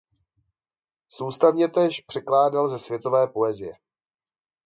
[1.09, 3.73] Soustavně též překládal ze světové poezie.